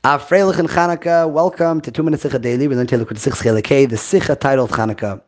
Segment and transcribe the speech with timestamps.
[0.00, 2.66] Afreilich and Chanukah, welcome to Two Minutes Sicha Daily.
[2.66, 5.22] We're going to look at the Sicha title of Chanukah.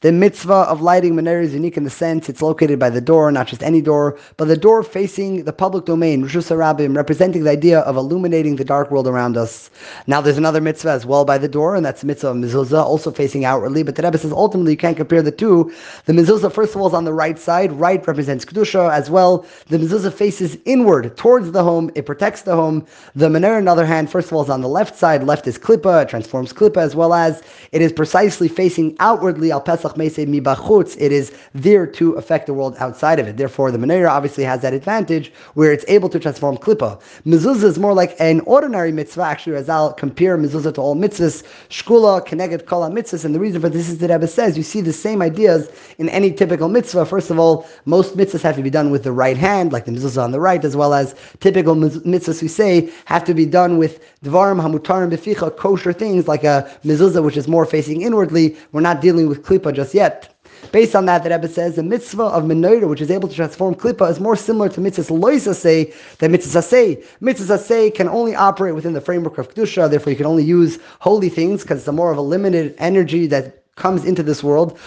[0.00, 3.32] The mitzvah of lighting menorah is unique in the sense it's located by the door,
[3.32, 7.50] not just any door, but the door facing the public domain, Rishus Harabim, representing the
[7.50, 9.70] idea of illuminating the dark world around us.
[10.06, 12.80] Now there's another mitzvah as well by the door, and that's the mitzvah of mezuzah,
[12.80, 15.72] also facing outwardly, but the Rebbe says ultimately you can't compare the two.
[16.04, 17.72] The mezuzah, first of all, is on the right side.
[17.72, 19.44] Right represents Kedusha as well.
[19.66, 21.90] The mezuzah faces inward, towards the home.
[21.96, 22.86] It protects the home.
[23.16, 25.24] The menorah, on the other hand, first of all, is on the left side.
[25.24, 27.42] Left is klippa, it transforms klippa, as well as
[27.72, 32.76] it is precisely facing outwardly, al pesach mibachutz, it is there to affect the world
[32.78, 33.36] outside of it.
[33.36, 37.00] Therefore, the menorah obviously has that advantage where it's able to transform klipa.
[37.26, 39.22] Mezuzah is more like an ordinary mitzvah.
[39.22, 43.60] Actually, as I'll compare mezuzah to all mitzvahs, shkula, keneged kala mitzvahs, and the reason
[43.60, 47.04] for this is that Rebbe says you see the same ideas in any typical mitzvah.
[47.06, 49.92] First of all, most mitzvahs have to be done with the right hand, like the
[49.92, 53.78] mezuzah on the right, as well as typical mitzvahs we say have to be done
[53.78, 58.56] with dvarim hamutarim beficha, kosher things like a mezuzah, which is more facing inwardly.
[58.72, 60.34] We're not dealing with klippa just yet.
[60.72, 63.74] Based on that, the Rebbe says the mitzvah of menorah, which is able to transform
[63.74, 67.02] klipa, is more similar to mitzvah loisasei than mitzvah say.
[67.20, 69.88] Mitzvah say can only operate within the framework of kedusha.
[69.88, 73.26] Therefore, you can only use holy things because it's a more of a limited energy
[73.28, 74.78] that comes into this world.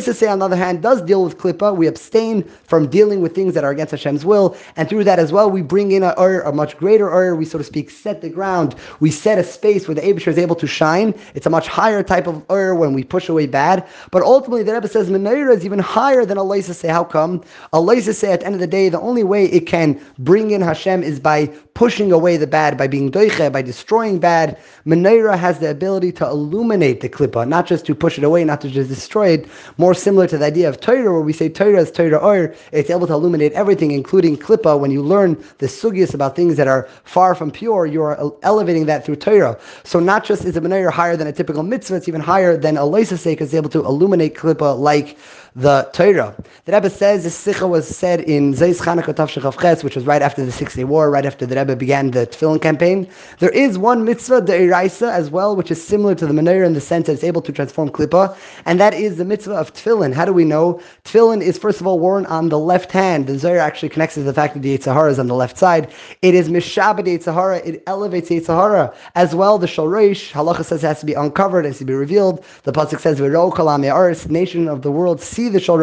[0.00, 1.74] say, on the other hand, does deal with klippa.
[1.74, 5.32] We abstain from dealing with things that are against Hashem's will, and through that as
[5.32, 7.34] well, we bring in a a much greater ur.
[7.34, 8.74] We so to speak set the ground.
[9.00, 11.14] We set a space where the Abishar is able to shine.
[11.34, 13.86] It's a much higher type of ur when we push away bad.
[14.10, 16.88] But ultimately, the Rebbe says menorah is even higher than a say.
[16.88, 17.42] How come?
[17.72, 20.60] A say at the end of the day, the only way it can bring in
[20.60, 21.46] Hashem is by
[21.80, 24.58] pushing away the bad, by being doiche, by destroying bad.
[24.84, 28.60] Menorah has the ability to illuminate the klippa, not just to push it away not
[28.60, 31.80] to just destroy it, more similar to the idea of Torah, where we say Torah
[31.80, 34.78] is Torah or, it's able to illuminate everything, including Klippa.
[34.78, 38.84] When you learn the sugyas about things that are far from pure, you are elevating
[38.84, 39.58] that through Torah.
[39.82, 42.76] So not just is a Menorah higher than a typical mitzvah, it's even higher than
[42.76, 45.16] a Leisasek is able to illuminate Klippa like
[45.56, 46.34] the Torah.
[46.64, 50.52] The Rebbe says this sicha was said in Zeis Chanukah which was right after the
[50.52, 53.08] Six Day War, right after the Rebbe began the Tefillin campaign.
[53.38, 56.74] There is one mitzvah, the Eraisa, as well, which is similar to the Menorah in
[56.74, 60.14] the sense that it's able to transform Klippa, and that is the mitzvah of Tefillin.
[60.14, 60.80] How do we know?
[61.04, 63.26] Tefillin is first of all worn on the left hand.
[63.26, 65.58] The Zohar actually connects to the fact that the Yetzer Hara is on the left
[65.58, 65.92] side.
[66.22, 68.94] It is Mishabed Yetzer Hara, it elevates Yetzer Hara.
[69.14, 72.44] As well, the Shalreish, halacha says, has to be uncovered, has to be revealed.
[72.62, 75.80] The Pasuk says, V'ro kalam nation of the world, see the Shal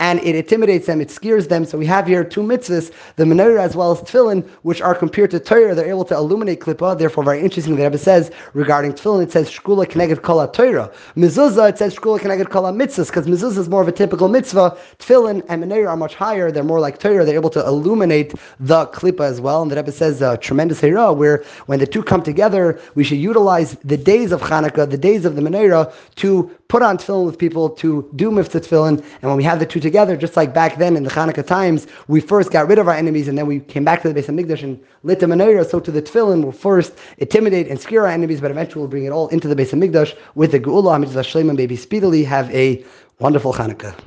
[0.00, 1.64] and it intimidates them, it scares them.
[1.64, 5.30] So we have here two mitzvahs, the menorah as well as tefillin, which are compared
[5.32, 5.74] to Torah.
[5.74, 6.98] They're able to illuminate klippa.
[6.98, 7.76] Therefore, very interesting.
[7.76, 10.90] The Rebbe says regarding tefillin, it says shkula keneged kala Torah.
[11.16, 14.76] Mezuzah, it says shkula keneged kala mitzvahs, because mezuzah is more of a typical mitzvah.
[14.98, 16.50] Tefillin and menorah are much higher.
[16.50, 17.24] They're more like Torah.
[17.24, 19.62] They're able to illuminate the klippa as well.
[19.62, 23.18] And the Rebbe says a tremendous hera where when the two come together, we should
[23.18, 27.38] utilize the days of Hanukkah, the days of the menorah, to put on tefillin with
[27.38, 30.76] people, to do mitzvah tefillin, and when we have the two together, just like back
[30.78, 33.60] then in the Hanukkah times, we first got rid of our enemies and then we
[33.60, 35.68] came back to the Beis Hamikdash and lit the menorah.
[35.68, 39.04] So to the tefillin, we'll first intimidate and scare our enemies, but eventually we'll bring
[39.04, 42.84] it all into the Beis Hamikdash with the Geula, Hamikdash Shleiman, baby speedily have a
[43.18, 43.98] wonderful Hanukkah.